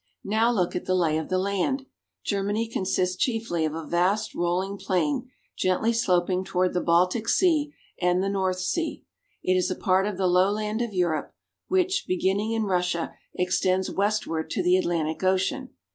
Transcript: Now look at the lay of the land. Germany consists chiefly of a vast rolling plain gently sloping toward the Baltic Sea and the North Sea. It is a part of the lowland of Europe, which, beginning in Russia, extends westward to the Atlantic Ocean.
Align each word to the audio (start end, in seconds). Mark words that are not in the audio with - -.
Now 0.23 0.49
look 0.51 0.75
at 0.75 0.85
the 0.85 0.95
lay 0.95 1.19
of 1.19 1.29
the 1.29 1.37
land. 1.37 1.85
Germany 2.23 2.67
consists 2.67 3.15
chiefly 3.15 3.65
of 3.65 3.75
a 3.75 3.85
vast 3.85 4.33
rolling 4.33 4.79
plain 4.79 5.29
gently 5.55 5.93
sloping 5.93 6.43
toward 6.43 6.73
the 6.73 6.81
Baltic 6.81 7.29
Sea 7.29 7.71
and 8.01 8.23
the 8.23 8.27
North 8.27 8.57
Sea. 8.59 9.05
It 9.43 9.53
is 9.53 9.69
a 9.69 9.75
part 9.75 10.07
of 10.07 10.17
the 10.17 10.25
lowland 10.25 10.81
of 10.81 10.91
Europe, 10.91 11.35
which, 11.67 12.05
beginning 12.07 12.51
in 12.51 12.63
Russia, 12.63 13.13
extends 13.35 13.91
westward 13.91 14.49
to 14.49 14.63
the 14.63 14.75
Atlantic 14.75 15.23
Ocean. 15.23 15.69